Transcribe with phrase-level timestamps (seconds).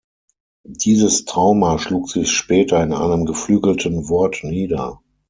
[0.63, 4.99] Dieses Trauma schlug sich später in einem geflügelten Wort nieder.